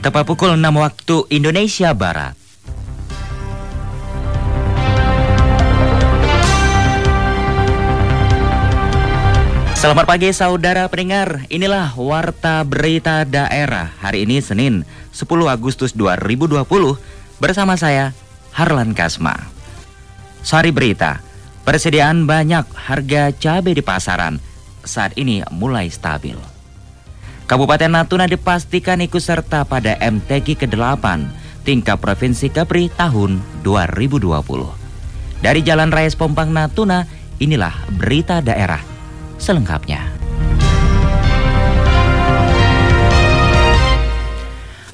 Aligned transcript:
tepat 0.00 0.24
pukul 0.24 0.56
6 0.56 0.64
waktu 0.80 1.16
Indonesia 1.28 1.92
Barat. 1.92 2.32
Selamat 9.76 10.04
pagi 10.04 10.28
saudara 10.32 10.88
pendengar, 10.92 11.44
inilah 11.48 11.92
Warta 11.96 12.64
Berita 12.68 13.24
Daerah 13.24 13.92
hari 14.00 14.28
ini 14.28 14.40
Senin 14.44 14.84
10 15.12 15.24
Agustus 15.48 15.96
2020 15.96 16.64
bersama 17.40 17.76
saya 17.76 18.12
Harlan 18.52 18.92
Kasma. 18.92 19.36
Sari 20.40 20.72
berita, 20.72 21.20
persediaan 21.64 22.24
banyak 22.24 22.68
harga 22.72 23.32
cabai 23.36 23.76
di 23.76 23.84
pasaran 23.84 24.40
saat 24.84 25.16
ini 25.20 25.44
mulai 25.52 25.92
stabil. 25.92 26.59
Kabupaten 27.50 27.90
Natuna 27.90 28.30
dipastikan 28.30 29.02
ikut 29.02 29.18
serta 29.18 29.66
pada 29.66 29.98
MTQ 29.98 30.54
ke-8 30.54 31.02
tingkat 31.66 31.98
Provinsi 31.98 32.46
Kepri 32.46 32.86
tahun 32.94 33.42
2020. 33.66 34.30
Dari 35.42 35.58
Jalan 35.66 35.90
Raya 35.90 36.14
Pompang 36.14 36.54
Natuna, 36.54 37.10
inilah 37.42 37.74
berita 37.98 38.38
daerah 38.38 38.78
selengkapnya. 39.42 40.19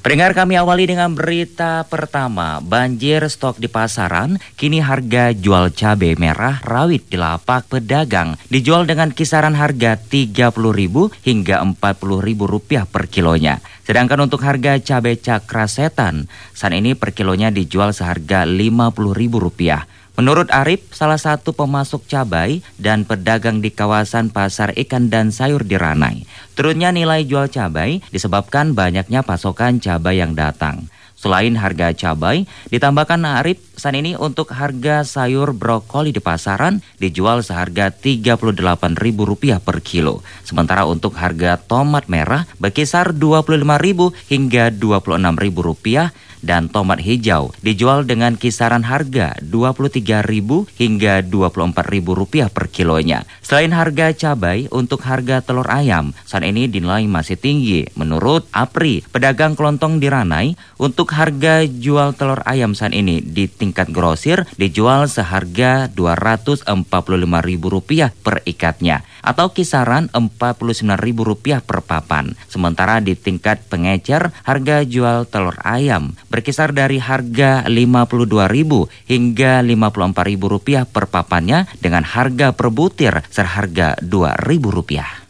Pendengar 0.07 0.39
kami 0.39 0.55
awali 0.55 0.87
dengan 0.87 1.19
berita 1.19 1.83
pertama, 1.83 2.63
banjir 2.63 3.27
stok 3.27 3.59
di 3.59 3.67
pasaran, 3.67 4.39
kini 4.55 4.79
harga 4.79 5.35
jual 5.35 5.75
cabai 5.75 6.15
merah 6.15 6.63
rawit 6.63 7.11
di 7.11 7.19
lapak 7.19 7.67
pedagang 7.67 8.39
dijual 8.47 8.87
dengan 8.87 9.11
kisaran 9.11 9.59
harga 9.59 9.99
Rp30.000 9.99 10.95
hingga 11.27 11.59
Rp40.000 11.59 12.87
per 12.87 13.11
kilonya. 13.11 13.59
Sedangkan 13.83 14.31
untuk 14.31 14.47
harga 14.47 14.79
cabai 14.79 15.19
cakra 15.19 15.67
setan, 15.67 16.31
saat 16.55 16.79
ini 16.79 16.95
per 16.95 17.11
kilonya 17.11 17.51
dijual 17.51 17.91
seharga 17.91 18.47
Rp50.000. 18.47 20.06
Menurut 20.17 20.49
Arif, 20.49 20.81
salah 20.97 21.21
satu 21.21 21.53
pemasok 21.53 22.09
cabai 22.09 22.65
dan 22.81 23.05
pedagang 23.05 23.61
di 23.61 23.69
kawasan 23.69 24.33
pasar 24.33 24.73
ikan 24.73 25.13
dan 25.13 25.29
sayur 25.29 25.61
di 25.61 25.77
Ranai, 25.77 26.25
turunnya 26.57 26.89
nilai 26.89 27.29
jual 27.29 27.53
cabai 27.53 28.01
disebabkan 28.09 28.73
banyaknya 28.73 29.21
pasokan 29.21 29.77
cabai 29.77 30.25
yang 30.25 30.33
datang. 30.33 30.89
Selain 31.17 31.53
harga 31.57 31.93
cabai, 31.97 32.49
ditambahkan 32.73 33.25
Arif 33.41 33.61
saat 33.77 33.97
ini 33.97 34.17
untuk 34.17 34.53
harga 34.57 35.05
sayur 35.05 35.53
brokoli 35.53 36.13
di 36.13 36.21
pasaran 36.21 36.81
dijual 36.97 37.45
seharga 37.45 37.93
Rp38.000 37.93 39.61
per 39.61 39.81
kilo. 39.85 40.25
Sementara 40.49 40.85
untuk 40.89 41.17
harga 41.17 41.61
tomat 41.61 42.09
merah 42.09 42.49
berkisar 42.57 43.13
Rp25.000 43.13 44.01
hingga 44.33 44.65
Rp26.000 44.77 46.36
dan 46.47 46.71
tomat 46.71 47.03
hijau 47.03 47.51
dijual 47.67 48.07
dengan 48.07 48.39
kisaran 48.39 48.87
harga 48.87 49.35
Rp23.000 49.43 50.79
hingga 50.79 51.27
Rp24.000 51.27 52.55
per 52.55 52.71
kilonya. 52.71 53.27
Selain 53.43 53.75
harga 53.75 54.15
cabai, 54.15 54.71
untuk 54.71 55.03
harga 55.03 55.43
telur 55.43 55.67
ayam 55.67 56.15
saat 56.23 56.47
ini 56.47 56.71
dinilai 56.71 57.03
masih 57.11 57.35
tinggi. 57.35 57.91
Menurut 57.99 58.47
Apri, 58.55 59.03
pedagang 59.11 59.59
kelontong 59.59 59.99
di 59.99 60.07
Ranai, 60.07 60.55
untuk 60.79 61.11
harga 61.11 61.67
jual 61.67 62.15
telur 62.15 62.47
ayam 62.47 62.79
saat 62.79 62.95
ini 62.95 63.19
di 63.19 63.51
tingkat 63.51 63.91
grosir 63.91 64.47
dijual 64.55 65.11
seharga 65.11 65.91
Rp245.000 65.91 68.15
per 68.23 68.47
ikatnya 68.47 69.03
atau 69.27 69.51
kisaran 69.51 70.07
Rp49.000 70.15 71.67
per 71.67 71.83
papan. 71.83 72.39
Sementara 72.47 73.03
di 73.03 73.19
tingkat 73.19 73.67
pengecer, 73.67 74.31
harga 74.47 74.87
jual 74.87 75.27
telur 75.27 75.59
ayam 75.67 76.15
berkisar 76.31 76.71
dari 76.71 77.03
harga 77.03 77.67
Rp52.000 77.67 78.71
hingga 79.11 79.53
Rp54.000 79.67 80.87
per 80.87 81.11
papannya 81.11 81.67
dengan 81.83 82.07
harga 82.07 82.55
per 82.55 82.71
butir 82.71 83.27
seharga 83.35 83.99
Rp2.000. 83.99 85.26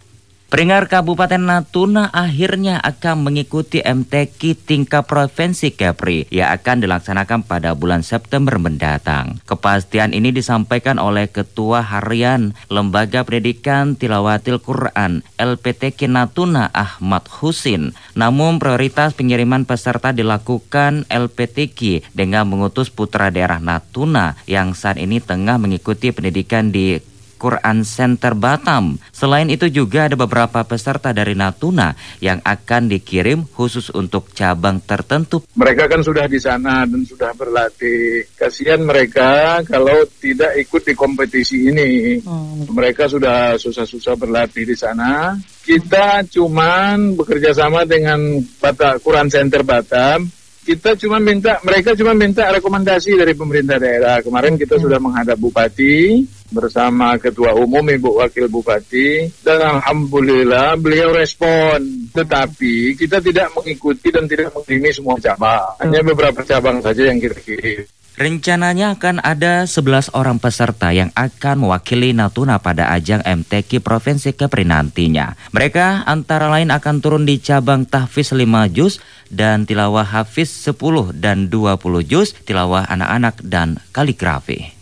Peringar 0.47 0.87
Kabupaten 0.87 1.43
Natuna 1.43 2.07
akhirnya 2.15 2.79
akan 2.79 3.27
mengikuti 3.27 3.83
MTQ 3.83 4.55
tingkat 4.63 5.03
Provinsi 5.03 5.75
Kepri 5.75 6.31
yang 6.31 6.55
akan 6.55 6.87
dilaksanakan 6.87 7.43
pada 7.43 7.75
bulan 7.75 8.07
September 8.07 8.55
mendatang. 8.55 9.43
Kepastian 9.43 10.15
ini 10.15 10.31
disampaikan 10.31 11.03
oleh 11.03 11.27
Ketua 11.27 11.83
Harian 11.83 12.55
Lembaga 12.71 13.27
Pendidikan 13.27 13.99
Tilawatil 13.99 14.63
Quran 14.63 15.27
LPTQ 15.35 16.15
Natuna 16.15 16.71
Ahmad 16.71 17.27
Husin. 17.27 17.99
Namun 18.15 18.63
prioritas 18.63 19.19
pengiriman 19.19 19.67
peserta 19.67 20.15
dilakukan 20.15 21.11
LPTQ 21.11 22.07
dengan 22.15 22.47
mengutus 22.47 22.87
putra 22.95 23.35
daerah 23.35 23.59
Natuna 23.59 24.39
yang 24.47 24.79
saat 24.79 25.03
ini 25.03 25.19
tengah 25.19 25.59
mengikuti 25.59 26.15
pendidikan 26.15 26.71
di 26.71 27.16
Quran 27.37 27.85
Center 27.87 28.35
Batam. 28.35 28.99
Selain 29.13 29.47
itu 29.47 29.69
juga 29.69 30.09
ada 30.11 30.17
beberapa 30.17 30.65
peserta 30.67 31.13
dari 31.13 31.37
Natuna 31.37 31.95
yang 32.19 32.41
akan 32.43 32.89
dikirim 32.91 33.47
khusus 33.53 33.93
untuk 33.93 34.33
cabang 34.33 34.83
tertentu. 34.83 35.45
Mereka 35.55 35.87
kan 35.87 36.01
sudah 36.03 36.27
di 36.27 36.41
sana 36.41 36.85
dan 36.85 37.05
sudah 37.07 37.33
berlatih. 37.37 38.27
Kasihan 38.37 38.83
mereka 38.83 39.61
kalau 39.65 40.05
tidak 40.19 40.57
ikut 40.61 40.83
di 40.83 40.95
kompetisi 40.97 41.71
ini. 41.71 42.19
Hmm. 42.21 42.69
Mereka 42.73 43.09
sudah 43.09 43.55
susah-susah 43.57 44.15
berlatih 44.17 44.65
di 44.67 44.77
sana. 44.77 45.37
Kita 45.67 46.23
cuman 46.31 47.19
bekerja 47.19 47.51
sama 47.51 47.83
dengan 47.83 48.39
Batak 48.63 49.03
Quran 49.03 49.27
Center 49.27 49.67
Batam 49.67 50.36
kita 50.67 50.99
cuma 50.99 51.23
minta 51.23 51.63
mereka 51.63 51.95
cuma 51.95 52.11
minta 52.11 52.51
rekomendasi 52.51 53.15
dari 53.15 53.39
pemerintah 53.39 53.79
daerah. 53.79 54.19
Kemarin 54.19 54.59
kita 54.59 54.75
hmm. 54.75 54.83
sudah 54.83 54.99
menghadap 54.99 55.39
bupati 55.39 56.27
bersama 56.51 57.15
ketua 57.23 57.55
umum 57.55 57.87
Ibu 57.87 58.19
Wakil 58.19 58.51
Bupati 58.51 59.31
dan 59.47 59.79
alhamdulillah 59.79 60.75
beliau 60.75 61.15
respon. 61.15 62.11
Tetapi 62.11 62.99
kita 62.99 63.23
tidak 63.23 63.55
mengikuti 63.55 64.11
dan 64.11 64.27
tidak 64.27 64.51
mengirimi 64.51 64.91
semua 64.91 65.15
cabang. 65.23 65.79
Hanya 65.79 66.03
beberapa 66.03 66.43
cabang 66.43 66.83
saja 66.83 67.07
yang 67.07 67.23
kita 67.23 67.39
kirim. 67.39 67.87
Rencananya 68.17 68.97
akan 68.97 69.21
ada 69.21 69.69
11 69.69 70.17
orang 70.17 70.41
peserta 70.41 70.89
yang 70.89 71.13
akan 71.13 71.69
mewakili 71.69 72.17
Natuna 72.17 72.57
pada 72.57 72.89
ajang 72.97 73.21
MTQ 73.21 73.85
Provinsi 73.85 74.33
Kepri 74.33 74.65
nantinya. 74.65 75.37
Mereka 75.53 76.09
antara 76.09 76.49
lain 76.49 76.73
akan 76.73 77.05
turun 77.05 77.29
di 77.29 77.37
cabang 77.37 77.85
tahfiz 77.85 78.33
5 78.33 78.73
juz 78.73 79.05
dan 79.29 79.69
tilawah 79.69 80.09
hafiz 80.09 80.49
10 80.65 81.13
dan 81.13 81.53
20 81.53 81.77
juz, 82.09 82.33
tilawah 82.49 82.89
anak-anak 82.89 83.37
dan 83.45 83.77
kaligrafi. 83.93 84.76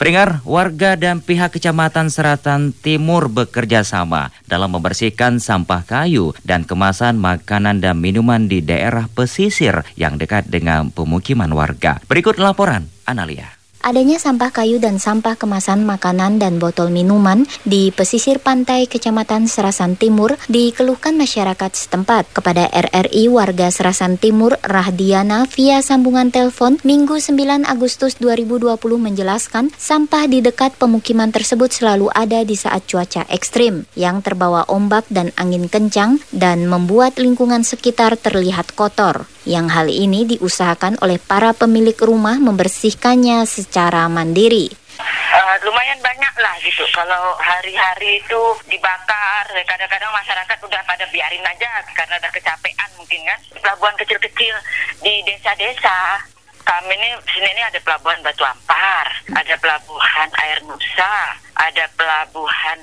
Peringar, 0.00 0.40
warga 0.48 0.96
dan 0.96 1.20
pihak 1.20 1.60
Kecamatan 1.60 2.08
Seratan 2.08 2.72
Timur 2.72 3.28
bekerja 3.28 3.84
sama 3.84 4.32
dalam 4.48 4.72
membersihkan 4.72 5.36
sampah 5.44 5.84
kayu 5.84 6.32
dan 6.40 6.64
kemasan 6.64 7.20
makanan 7.20 7.84
dan 7.84 8.00
minuman 8.00 8.48
di 8.48 8.64
daerah 8.64 9.12
pesisir 9.12 9.84
yang 10.00 10.16
dekat 10.16 10.48
dengan 10.48 10.88
pemukiman 10.88 11.52
warga. 11.52 12.00
Berikut 12.08 12.40
laporan 12.40 12.88
Analia. 13.04 13.59
Adanya 13.80 14.20
sampah 14.20 14.52
kayu 14.52 14.76
dan 14.76 15.00
sampah 15.00 15.40
kemasan 15.40 15.88
makanan 15.88 16.36
dan 16.36 16.60
botol 16.60 16.92
minuman 16.92 17.48
di 17.64 17.88
pesisir 17.88 18.36
pantai 18.36 18.84
Kecamatan 18.84 19.48
Serasan 19.48 19.96
Timur 19.96 20.36
dikeluhkan 20.52 21.16
masyarakat 21.16 21.72
setempat. 21.72 22.28
Kepada 22.28 22.68
RRI 22.68 23.32
warga 23.32 23.72
Serasan 23.72 24.20
Timur 24.20 24.60
Rahdiana 24.60 25.48
via 25.48 25.80
sambungan 25.80 26.28
telepon 26.28 26.76
Minggu 26.84 27.24
9 27.24 27.64
Agustus 27.64 28.20
2020 28.20 28.68
menjelaskan 29.00 29.72
sampah 29.72 30.28
di 30.28 30.44
dekat 30.44 30.76
pemukiman 30.76 31.32
tersebut 31.32 31.72
selalu 31.72 32.12
ada 32.12 32.44
di 32.44 32.60
saat 32.60 32.84
cuaca 32.84 33.24
ekstrim 33.32 33.88
yang 33.96 34.20
terbawa 34.20 34.68
ombak 34.68 35.08
dan 35.08 35.32
angin 35.40 35.72
kencang 35.72 36.20
dan 36.36 36.68
membuat 36.68 37.16
lingkungan 37.16 37.64
sekitar 37.64 38.20
terlihat 38.20 38.76
kotor. 38.76 39.24
Yang 39.48 39.66
hal 39.72 39.88
ini 39.88 40.20
diusahakan 40.36 41.00
oleh 41.00 41.16
para 41.16 41.56
pemilik 41.56 41.96
rumah 41.96 42.36
membersihkannya 42.36 43.48
secara 43.48 44.04
mandiri. 44.12 44.68
Uh, 45.00 45.56
lumayan 45.64 45.96
banyak 46.04 46.34
lah 46.36 46.54
gitu. 46.60 46.84
Kalau 46.92 47.40
hari-hari 47.40 48.20
itu 48.20 48.42
dibakar, 48.68 49.48
kadang-kadang 49.64 50.12
masyarakat 50.12 50.58
udah 50.60 50.82
pada 50.84 51.08
biarin 51.08 51.40
aja 51.40 51.80
karena 51.96 52.20
udah 52.20 52.32
kecapean 52.36 52.90
mungkin 53.00 53.24
kan. 53.24 53.40
Pelabuhan 53.64 53.96
kecil-kecil 53.96 54.54
di 55.00 55.24
desa-desa. 55.24 56.20
Kami 56.60 56.92
ini 56.92 57.10
sini 57.32 57.48
ini 57.56 57.62
ada 57.64 57.80
pelabuhan 57.80 58.20
Batu 58.20 58.44
Ampar, 58.44 59.08
ada 59.32 59.54
pelabuhan 59.58 60.28
Air 60.44 60.60
Nusa, 60.68 61.34
ada 61.56 61.88
pelabuhan 61.96 62.78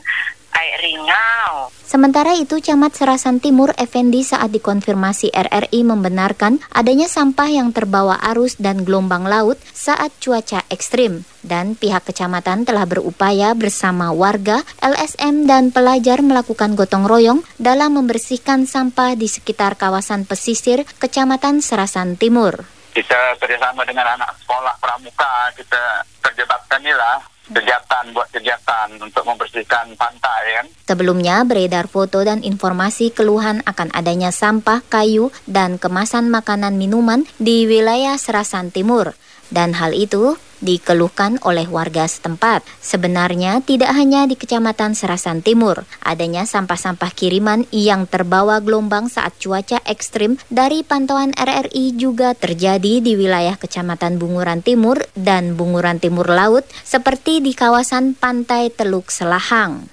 kayak 0.58 0.78
ringau. 0.82 1.70
Sementara 1.86 2.34
itu, 2.34 2.58
Camat 2.58 2.98
Serasan 2.98 3.38
Timur 3.38 3.72
Effendi 3.78 4.26
saat 4.26 4.50
dikonfirmasi 4.50 5.30
RRI 5.32 5.86
membenarkan 5.86 6.58
adanya 6.74 7.06
sampah 7.06 7.48
yang 7.48 7.70
terbawa 7.72 8.18
arus 8.34 8.58
dan 8.58 8.82
gelombang 8.82 9.30
laut 9.30 9.62
saat 9.72 10.10
cuaca 10.18 10.66
ekstrim. 10.74 11.24
Dan 11.46 11.80
pihak 11.80 12.04
kecamatan 12.04 12.68
telah 12.68 12.84
berupaya 12.84 13.56
bersama 13.56 14.12
warga, 14.12 14.66
LSM, 14.84 15.48
dan 15.48 15.72
pelajar 15.72 16.20
melakukan 16.20 16.76
gotong 16.76 17.08
royong 17.08 17.40
dalam 17.56 17.96
membersihkan 17.96 18.68
sampah 18.68 19.16
di 19.16 19.32
sekitar 19.32 19.80
kawasan 19.80 20.28
pesisir 20.28 20.84
Kecamatan 21.00 21.64
Serasan 21.64 22.20
Timur. 22.20 22.68
Kita 22.92 23.38
kerjasama 23.40 23.86
dengan 23.86 24.18
anak 24.18 24.36
sekolah 24.44 24.76
pramuka, 24.82 25.54
kita 25.56 26.04
terjebakkan 26.20 26.82
inilah 26.82 27.37
kegiatan 27.52 28.06
buat 28.12 28.30
kegiatan 28.32 28.88
untuk 29.00 29.24
membersihkan 29.24 29.96
pantai 29.96 30.42
kan. 30.62 30.66
Sebelumnya 30.88 31.44
beredar 31.44 31.88
foto 31.92 32.24
dan 32.24 32.44
informasi 32.44 33.12
keluhan 33.12 33.64
akan 33.68 33.92
adanya 33.92 34.32
sampah 34.32 34.84
kayu 34.88 35.32
dan 35.48 35.76
kemasan 35.76 36.32
makanan 36.32 36.80
minuman 36.80 37.28
di 37.40 37.68
wilayah 37.68 38.16
Serasan 38.16 38.72
Timur. 38.72 39.16
Dan 39.48 39.76
hal 39.80 39.96
itu 39.96 40.36
dikeluhkan 40.62 41.42
oleh 41.46 41.66
warga 41.70 42.06
setempat. 42.06 42.66
Sebenarnya 42.80 43.62
tidak 43.66 43.94
hanya 43.96 44.26
di 44.26 44.36
Kecamatan 44.36 44.94
Serasan 44.94 45.42
Timur, 45.42 45.86
adanya 46.02 46.46
sampah-sampah 46.46 47.12
kiriman 47.14 47.66
yang 47.74 48.06
terbawa 48.06 48.62
gelombang 48.62 49.10
saat 49.10 49.36
cuaca 49.42 49.82
ekstrim 49.88 50.38
dari 50.52 50.82
pantauan 50.86 51.34
RRI 51.34 51.98
juga 51.98 52.36
terjadi 52.38 53.02
di 53.02 53.14
wilayah 53.18 53.56
Kecamatan 53.56 54.20
Bunguran 54.22 54.62
Timur 54.62 55.02
dan 55.18 55.58
Bunguran 55.58 55.98
Timur 55.98 56.30
Laut 56.30 56.66
seperti 56.86 57.40
di 57.40 57.56
kawasan 57.56 58.14
Pantai 58.14 58.70
Teluk 58.70 59.10
Selahang. 59.10 59.88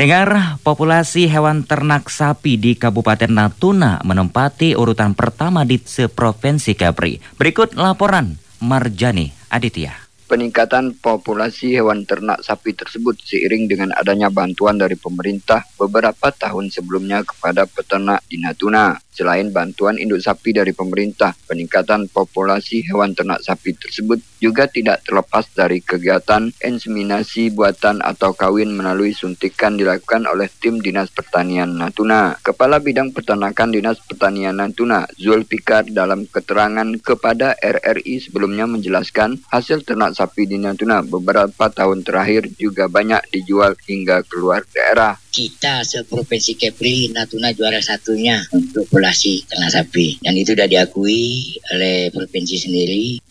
Pendengar, 0.00 0.56
populasi 0.64 1.28
hewan 1.28 1.68
ternak 1.68 2.08
sapi 2.08 2.56
di 2.56 2.72
Kabupaten 2.72 3.28
Natuna 3.28 4.00
menempati 4.00 4.72
urutan 4.72 5.12
pertama 5.12 5.60
di 5.68 5.76
seprovinsi 5.76 6.72
Kepri. 6.72 7.20
Berikut 7.36 7.76
laporan 7.76 8.40
Marjani 8.64 9.28
Aditya. 9.52 9.92
Peningkatan 10.24 10.96
populasi 10.96 11.76
hewan 11.76 12.08
ternak 12.08 12.40
sapi 12.40 12.72
tersebut 12.72 13.20
seiring 13.20 13.68
dengan 13.68 13.92
adanya 13.92 14.32
bantuan 14.32 14.80
dari 14.80 14.96
pemerintah 14.96 15.68
beberapa 15.76 16.32
tahun 16.32 16.72
sebelumnya 16.72 17.20
kepada 17.20 17.68
peternak 17.68 18.24
di 18.24 18.40
Natuna. 18.40 18.96
Selain 19.20 19.52
bantuan 19.52 20.00
induk 20.00 20.24
sapi 20.24 20.56
dari 20.56 20.72
pemerintah, 20.72 21.36
peningkatan 21.44 22.08
populasi 22.08 22.88
hewan 22.88 23.12
ternak 23.12 23.44
sapi 23.44 23.76
tersebut 23.76 24.16
juga 24.40 24.64
tidak 24.64 25.04
terlepas 25.04 25.44
dari 25.52 25.84
kegiatan 25.84 26.48
inseminasi 26.64 27.52
buatan 27.52 28.00
atau 28.00 28.32
kawin 28.32 28.72
melalui 28.72 29.12
suntikan 29.12 29.76
dilakukan 29.76 30.24
oleh 30.24 30.48
tim 30.48 30.80
Dinas 30.80 31.12
Pertanian 31.12 31.68
Natuna. 31.76 32.40
Kepala 32.40 32.80
Bidang 32.80 33.12
Peternakan 33.12 33.76
Dinas 33.76 34.00
Pertanian 34.00 34.56
Natuna, 34.56 35.04
Zulfikar 35.20 35.84
dalam 35.92 36.24
keterangan 36.24 36.88
kepada 37.04 37.60
RRI 37.60 38.24
sebelumnya 38.24 38.64
menjelaskan 38.64 39.36
hasil 39.52 39.84
ternak 39.84 40.16
sapi 40.16 40.48
di 40.48 40.56
Natuna 40.56 41.04
beberapa 41.04 41.68
tahun 41.68 42.08
terakhir 42.08 42.56
juga 42.56 42.88
banyak 42.88 43.20
dijual 43.36 43.76
hingga 43.84 44.24
keluar 44.24 44.64
daerah 44.72 45.20
kita 45.30 45.86
seprovinsi 45.86 46.58
Kepri 46.58 47.14
Natuna 47.14 47.54
juara 47.54 47.78
satunya 47.78 48.42
untuk 48.50 48.90
populasi 48.90 49.46
ternak 49.46 49.70
sapi. 49.70 50.18
Dan 50.18 50.34
itu 50.34 50.52
sudah 50.52 50.66
diakui 50.66 51.54
oleh 51.70 52.10
provinsi 52.10 52.56
sendiri. 52.58 53.22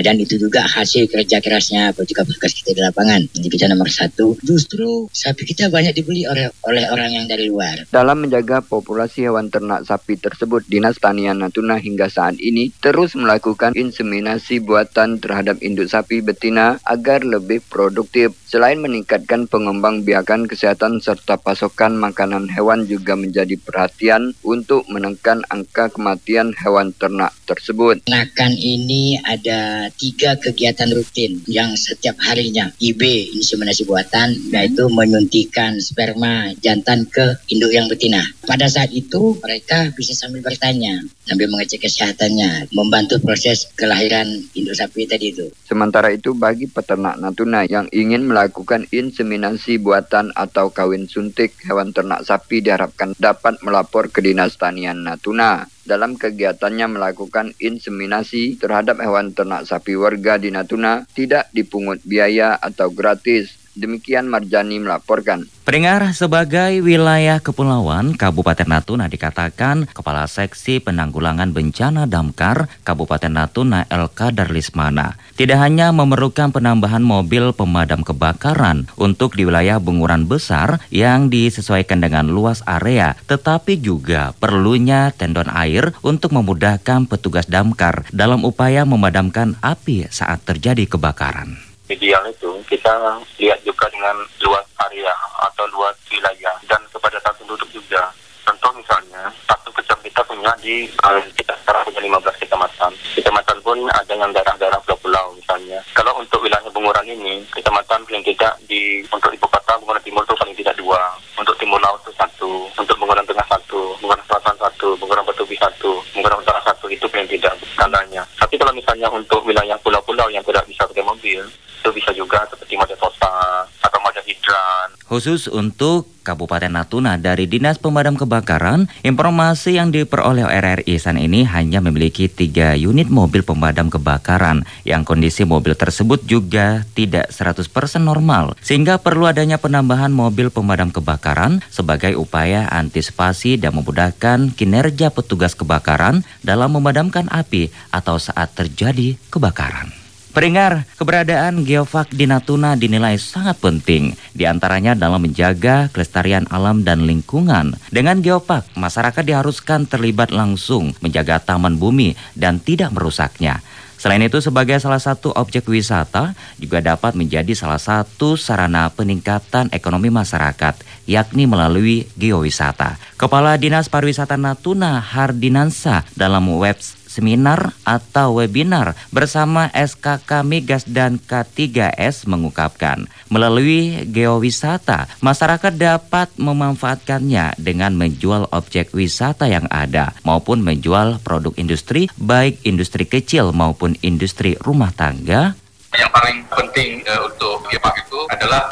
Dan 0.00 0.16
itu 0.22 0.38
juga 0.38 0.62
hasil 0.62 1.10
kerja 1.10 1.42
kerasnya 1.42 1.90
petugas-petugas 1.92 2.54
kita 2.54 2.70
di 2.78 2.82
lapangan. 2.86 3.20
Jadi 3.34 3.48
kita 3.50 3.66
nomor 3.66 3.90
satu. 3.90 4.38
Justru 4.40 5.10
sapi 5.10 5.42
kita 5.42 5.66
banyak 5.68 5.98
dibeli 5.98 6.24
oleh 6.30 6.46
oleh 6.64 6.86
orang 6.88 7.10
yang 7.10 7.26
dari 7.26 7.50
luar. 7.50 7.90
Dalam 7.90 8.22
menjaga 8.22 8.62
populasi 8.62 9.26
hewan 9.26 9.50
ternak 9.50 9.82
sapi 9.82 10.14
tersebut 10.14 10.62
Dinas 10.70 11.02
Tanian 11.02 11.42
Natuna 11.42 11.82
hingga 11.82 12.06
saat 12.06 12.38
ini 12.38 12.70
terus 12.78 13.18
melakukan 13.18 13.74
inseminasi 13.74 14.62
buatan 14.62 15.18
terhadap 15.18 15.58
induk 15.64 15.90
sapi 15.90 16.22
betina 16.22 16.78
agar 16.86 17.26
lebih 17.26 17.58
produktif 17.66 18.36
selain 18.54 18.78
meningkatkan 18.78 19.50
pengembang 19.50 20.06
biakan 20.06 20.46
kesehatan 20.46 21.02
serta 21.02 21.34
pasokan 21.42 21.98
makanan 21.98 22.46
hewan 22.46 22.86
juga 22.86 23.18
menjadi 23.18 23.58
perhatian 23.58 24.30
untuk 24.46 24.86
menekan 24.86 25.42
angka 25.50 25.90
kematian 25.90 26.54
hewan 26.54 26.94
ternak 26.94 27.34
tersebut. 27.50 28.06
Ternakan 28.06 28.54
ini 28.54 29.18
ada 29.26 29.90
tiga 29.98 30.38
kegiatan 30.38 30.86
rutin 30.94 31.42
yang 31.50 31.74
setiap 31.74 32.14
harinya 32.22 32.70
IB 32.78 33.34
inseminasi 33.34 33.90
buatan 33.90 34.38
yaitu 34.54 34.86
menyuntikkan 34.86 35.82
sperma 35.82 36.54
jantan 36.62 37.10
ke 37.10 37.34
induk 37.50 37.74
yang 37.74 37.90
betina. 37.90 38.22
Pada 38.46 38.70
saat 38.70 38.94
itu 38.94 39.34
mereka 39.42 39.90
bisa 39.98 40.14
sambil 40.14 40.46
bertanya 40.46 41.02
sambil 41.26 41.50
mengecek 41.50 41.90
kesehatannya, 41.90 42.70
membantu 42.70 43.18
proses 43.18 43.66
kelahiran 43.74 44.46
induk 44.54 44.78
sapi 44.78 45.10
tadi 45.10 45.34
itu. 45.34 45.50
Sementara 45.66 46.14
itu 46.14 46.36
bagi 46.38 46.70
peternak 46.70 47.18
Natuna 47.18 47.66
yang 47.66 47.90
ingin 47.90 48.28
melakukan 48.28 48.43
inseminasi 48.90 49.80
buatan 49.80 50.34
atau 50.34 50.74
kawin 50.74 51.08
suntik 51.08 51.56
hewan 51.64 51.94
ternak 51.94 52.26
sapi 52.26 52.60
diharapkan 52.60 53.14
dapat 53.16 53.62
melapor 53.64 54.10
ke 54.12 54.20
Dinas 54.20 54.58
Tanian 54.60 55.06
Natuna. 55.06 55.64
Dalam 55.84 56.16
kegiatannya 56.16 56.96
melakukan 56.96 57.52
inseminasi 57.60 58.56
terhadap 58.56 59.00
hewan 59.00 59.36
ternak 59.36 59.68
sapi 59.68 59.96
warga 59.96 60.40
di 60.40 60.48
Natuna 60.52 61.04
tidak 61.12 61.48
dipungut 61.52 62.00
biaya 62.04 62.56
atau 62.56 62.88
gratis. 62.92 63.63
Demikian 63.74 64.30
Marjani 64.30 64.78
melaporkan. 64.78 65.50
Pendengar, 65.64 66.12
sebagai 66.12 66.84
wilayah 66.84 67.40
kepulauan, 67.40 68.14
Kabupaten 68.14 68.68
Natuna 68.68 69.08
dikatakan 69.08 69.88
Kepala 69.90 70.28
Seksi 70.28 70.76
Penanggulangan 70.76 71.56
Bencana 71.56 72.04
Damkar 72.04 72.68
Kabupaten 72.84 73.32
Natuna 73.32 73.88
LK 73.88 74.36
Darlismana 74.36 75.16
tidak 75.40 75.64
hanya 75.64 75.88
memerlukan 75.90 76.52
penambahan 76.52 77.00
mobil 77.00 77.56
pemadam 77.56 78.04
kebakaran 78.04 78.84
untuk 79.00 79.40
di 79.40 79.48
wilayah 79.48 79.80
bunguran 79.80 80.28
besar 80.28 80.84
yang 80.92 81.32
disesuaikan 81.32 82.04
dengan 82.04 82.28
luas 82.28 82.60
area, 82.68 83.16
tetapi 83.24 83.80
juga 83.80 84.36
perlunya 84.36 85.16
tendon 85.16 85.48
air 85.48 85.96
untuk 86.04 86.36
memudahkan 86.36 87.08
petugas 87.08 87.48
damkar 87.48 88.04
dalam 88.12 88.44
upaya 88.44 88.84
memadamkan 88.84 89.56
api 89.64 90.12
saat 90.12 90.44
terjadi 90.44 90.84
kebakaran 90.84 91.63
ideal 91.88 92.24
itu 92.32 92.50
kita 92.64 93.20
lihat 93.36 93.60
juga 93.60 93.84
dengan 93.92 94.16
luas 94.40 94.64
area 94.88 95.12
atau 95.52 95.68
luas 95.68 95.92
wilayah 96.08 96.56
dan 96.64 96.80
kepadatan 96.88 97.34
penduduk 97.36 97.68
juga. 97.68 98.08
Contoh 98.44 98.72
misalnya, 98.76 99.28
satu 99.48 99.68
kecamatan 99.72 100.04
kita 100.04 100.20
punya 100.24 100.52
di 100.60 100.88
uh, 101.04 101.20
kita 101.36 101.52
sekarang 101.64 101.84
punya 101.88 102.00
15 102.08 102.42
kecamatan. 102.44 102.90
Kecamatan 103.16 103.58
pun 103.64 103.78
ada 103.88 104.12
yang 104.12 104.32
daerah-daerah 104.32 104.80
pulau-pulau 104.84 105.36
misalnya. 105.36 105.80
Kalau 105.92 106.12
untuk 106.20 106.40
wilayah 106.44 106.68
Bunguran 106.72 107.04
ini, 107.08 107.44
kecamatan 107.52 108.04
paling 108.04 108.24
tidak 108.24 108.56
di 108.68 109.04
untuk 109.12 109.32
ibu 109.32 109.48
kota 109.48 109.76
Bunguran 109.80 110.00
Timur 110.04 110.24
itu 110.24 110.36
paling 110.36 110.56
tidak 110.56 110.76
dua. 110.76 111.00
Untuk 111.36 111.56
Timur 111.60 111.80
Laut 111.80 112.00
itu 112.04 112.12
satu, 112.16 112.68
untuk 112.80 112.96
Bunguran 112.96 113.24
Tengah 113.24 113.48
satu, 113.48 113.96
Bunguran 114.00 114.24
Selatan 114.28 114.56
satu, 114.56 114.88
Bunguran 115.00 115.24
Batubi 115.24 115.56
satu, 115.56 116.00
Bunguran 116.12 116.40
Utara 116.40 116.60
satu 116.64 116.88
itu 116.88 117.04
paling 117.08 117.28
tidak 117.28 117.56
skalanya. 117.76 118.24
Tapi 118.40 118.56
kalau 118.56 118.72
misalnya 118.72 119.08
untuk 119.08 119.40
wilayah 119.44 119.76
pulau-pulau 119.80 120.28
yang 120.28 120.44
tidak 120.44 120.64
bisa 120.68 120.84
pakai 120.84 121.04
mobil, 121.04 121.40
itu 121.84 121.92
bisa 121.92 122.16
juga 122.16 122.40
seperti 122.48 122.80
Moja 122.80 122.96
Tosa 122.96 123.60
atau 123.84 123.98
Moja 124.00 124.24
Hidran. 124.24 124.88
Khusus 125.14 125.46
untuk 125.46 126.10
Kabupaten 126.26 126.74
Natuna. 126.74 127.14
Dari 127.14 127.46
Dinas 127.46 127.78
Pemadam 127.78 128.18
Kebakaran, 128.18 128.90
informasi 129.06 129.78
yang 129.78 129.94
diperoleh 129.94 130.42
RRI 130.42 130.98
saat 130.98 131.22
ini 131.22 131.46
hanya 131.46 131.78
memiliki 131.78 132.26
tiga 132.26 132.74
unit 132.74 133.06
mobil 133.06 133.46
pemadam 133.46 133.94
kebakaran. 133.94 134.66
Yang 134.82 135.06
kondisi 135.06 135.46
mobil 135.46 135.78
tersebut 135.78 136.26
juga 136.26 136.82
tidak 136.98 137.30
100% 137.30 137.62
normal. 138.02 138.58
Sehingga 138.58 138.98
perlu 138.98 139.30
adanya 139.30 139.54
penambahan 139.54 140.10
mobil 140.10 140.50
pemadam 140.50 140.90
kebakaran 140.90 141.62
sebagai 141.70 142.18
upaya 142.18 142.66
antisipasi 142.74 143.54
dan 143.54 143.78
memudahkan 143.78 144.50
kinerja 144.58 145.14
petugas 145.14 145.54
kebakaran 145.54 146.26
dalam 146.42 146.74
memadamkan 146.74 147.30
api 147.30 147.70
atau 147.94 148.18
saat 148.18 148.50
terjadi 148.58 149.14
kebakaran. 149.30 150.03
Peringar, 150.34 150.82
keberadaan 150.98 151.62
geofak 151.62 152.10
di 152.10 152.26
Natuna 152.26 152.74
dinilai 152.74 153.14
sangat 153.22 153.54
penting, 153.62 154.18
di 154.34 154.42
antaranya 154.50 154.98
dalam 154.98 155.22
menjaga 155.22 155.86
kelestarian 155.94 156.42
alam 156.50 156.82
dan 156.82 157.06
lingkungan. 157.06 157.78
Dengan 157.94 158.18
geofak, 158.18 158.66
masyarakat 158.74 159.22
diharuskan 159.22 159.86
terlibat 159.86 160.34
langsung 160.34 160.90
menjaga 160.98 161.38
taman 161.38 161.78
bumi 161.78 162.18
dan 162.34 162.58
tidak 162.58 162.90
merusaknya. 162.90 163.62
Selain 163.94 164.26
itu 164.26 164.42
sebagai 164.42 164.74
salah 164.82 164.98
satu 164.98 165.30
objek 165.38 165.70
wisata 165.70 166.34
juga 166.58 166.82
dapat 166.82 167.14
menjadi 167.14 167.54
salah 167.54 167.78
satu 167.78 168.34
sarana 168.34 168.90
peningkatan 168.90 169.70
ekonomi 169.70 170.10
masyarakat 170.10 170.82
yakni 171.06 171.46
melalui 171.46 172.10
geowisata. 172.18 172.98
Kepala 173.14 173.54
Dinas 173.54 173.86
Pariwisata 173.86 174.34
Natuna 174.34 174.98
Hardinansa 174.98 176.04
dalam 176.18 176.50
web 176.58 176.76
seminar 177.14 177.70
atau 177.86 178.42
webinar 178.42 178.98
bersama 179.14 179.70
SKK 179.70 180.42
Migas 180.42 180.82
dan 180.90 181.22
K3S 181.22 182.26
mengungkapkan, 182.26 183.06
melalui 183.30 184.02
geowisata, 184.10 185.06
masyarakat 185.22 185.70
dapat 185.78 186.34
memanfaatkannya 186.34 187.54
dengan 187.62 187.94
menjual 187.94 188.50
objek 188.50 188.90
wisata 188.90 189.46
yang 189.46 189.70
ada 189.70 190.10
maupun 190.26 190.66
menjual 190.66 191.22
produk 191.22 191.54
industri, 191.54 192.10
baik 192.18 192.58
industri 192.66 193.06
kecil 193.06 193.54
maupun 193.54 193.94
industri 194.02 194.58
rumah 194.58 194.90
tangga. 194.90 195.54
Yang 195.94 196.10
paling 196.10 196.38
penting 196.50 196.90
uh, 197.06 197.30
untuk 197.30 197.70
GEPAK 197.70 198.02
itu 198.02 198.18
adalah 198.26 198.66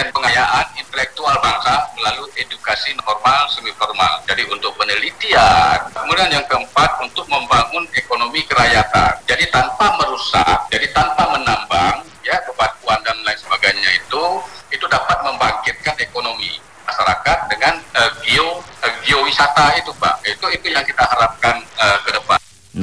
Kemudian 0.00 0.16
pengayaan 0.16 0.66
intelektual 0.80 1.36
bangsa 1.44 1.76
melalui 1.92 2.32
edukasi 2.40 2.88
normal 3.04 3.44
semi 3.52 3.68
formal. 3.76 4.24
Jadi 4.24 4.48
untuk 4.48 4.72
penelitian. 4.80 5.76
Kemudian 5.92 6.32
yang 6.32 6.40
keempat 6.48 7.04
untuk 7.04 7.28
membangun 7.28 7.84
ekonomi 7.92 8.40
kerakyatan. 8.48 9.20
Jadi 9.28 9.44
tanpa 9.52 10.00
merusak, 10.00 10.72
jadi 10.72 10.88
tanpa 10.96 11.36
menambang 11.36 12.00
ya 12.24 12.32
kebatuan 12.48 12.96
dan 13.04 13.12
lain 13.28 13.36
sebagainya 13.44 13.92
itu 13.92 14.24
itu 14.72 14.88
dapat 14.88 15.20
membangkitkan 15.20 15.92
ekonomi 16.00 16.56
masyarakat 16.88 17.38
dengan 17.52 17.76
uh, 18.00 18.10
geo 18.24 18.56
uh, 18.56 18.94
geowisata 19.04 19.84
itu 19.84 19.92
Pak. 20.00 20.24
Itu 20.24 20.48
itu 20.48 20.72
yang 20.72 20.88
kita 20.88 21.04
harapkan. 21.04 21.59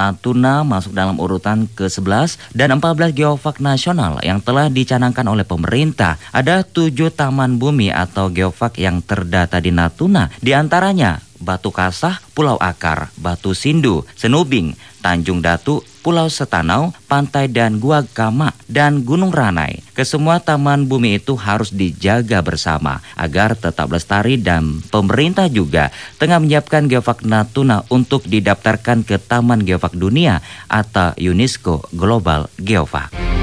Natuna 0.08 0.64
masuk 0.64 0.96
dalam 0.96 1.20
urutan 1.20 1.68
ke-11 1.76 2.56
dan 2.56 2.80
14 2.80 3.12
geofak 3.12 3.60
nasional 3.60 4.24
yang 4.24 4.40
telah 4.40 4.72
dicanangkan 4.72 5.28
oleh 5.28 5.44
pemerintah. 5.44 6.16
Ada 6.32 6.64
tujuh 6.64 7.12
taman 7.12 7.60
bumi 7.60 7.92
atau 7.92 8.32
geofak 8.32 8.80
yang 8.80 9.04
terdata 9.04 9.60
di 9.60 9.76
Natuna, 9.76 10.32
di 10.40 10.56
antaranya 10.56 11.20
Batu 11.44 11.76
Kasah, 11.76 12.24
Pulau 12.32 12.56
Akar, 12.56 13.12
Batu 13.20 13.52
Sindu, 13.52 14.08
Senubing, 14.16 14.74
Tanjung 15.04 15.44
Datu, 15.44 15.84
Pulau 16.08 16.32
Setanau, 16.32 16.96
Pantai 17.12 17.52
dan 17.52 17.84
Gua 17.84 18.00
Gama, 18.00 18.56
dan 18.72 19.04
Gunung 19.04 19.36
Ranai. 19.36 19.84
Kesemua 19.92 20.40
taman 20.40 20.88
bumi 20.88 21.20
itu 21.20 21.36
harus 21.36 21.76
dijaga 21.76 22.40
bersama 22.40 23.04
agar 23.20 23.60
tetap 23.60 23.92
lestari 23.92 24.40
dan 24.40 24.80
pemerintah 24.88 25.52
juga 25.52 25.92
tengah 26.16 26.40
menyiapkan 26.40 26.88
Geofak 26.88 27.28
Natuna 27.28 27.84
untuk 27.92 28.24
didaftarkan 28.24 29.04
ke 29.04 29.20
Taman 29.20 29.68
Geofak 29.68 30.00
Dunia 30.00 30.40
atau 30.72 31.12
UNESCO 31.20 31.84
Global 31.92 32.48
Geofak. 32.56 33.37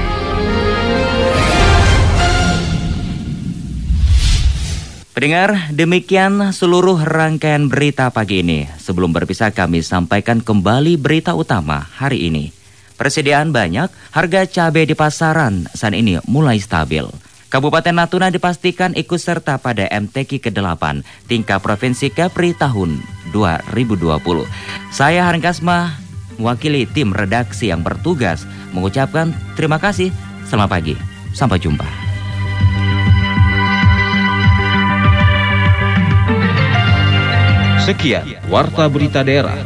Pendengar, 5.15 5.71
demikian 5.71 6.51
seluruh 6.51 6.99
rangkaian 6.99 7.71
berita 7.71 8.11
pagi 8.11 8.43
ini. 8.43 8.67
Sebelum 8.75 9.15
berpisah 9.15 9.47
kami 9.47 9.79
sampaikan 9.79 10.43
kembali 10.43 10.99
berita 10.99 11.31
utama 11.31 11.87
hari 11.87 12.27
ini. 12.27 12.51
Persediaan 12.99 13.55
banyak, 13.55 13.87
harga 14.11 14.43
cabai 14.43 14.83
di 14.83 14.91
pasaran 14.91 15.71
saat 15.71 15.95
ini 15.95 16.19
mulai 16.27 16.59
stabil. 16.59 17.07
Kabupaten 17.47 17.95
Natuna 17.95 18.27
dipastikan 18.27 18.91
ikut 18.91 19.15
serta 19.15 19.55
pada 19.55 19.87
MTQ 19.87 20.51
ke-8 20.51 21.07
tingkat 21.31 21.63
Provinsi 21.63 22.11
Kepri 22.11 22.51
tahun 22.51 22.99
2020. 23.31 24.19
Saya 24.91 25.31
Haring 25.31 25.39
Kasma, 25.39 25.95
mewakili 26.35 26.83
tim 26.91 27.15
redaksi 27.15 27.71
yang 27.71 27.87
bertugas, 27.87 28.43
mengucapkan 28.75 29.31
terima 29.55 29.79
kasih. 29.79 30.11
Selamat 30.43 30.75
pagi, 30.75 30.99
sampai 31.31 31.55
jumpa. 31.55 32.04
Sekian 37.85 38.25
Warta 38.49 38.89
Berita 38.89 39.21
Daerah. 39.21 39.61